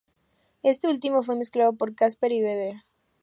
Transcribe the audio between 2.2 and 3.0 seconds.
y Vedder.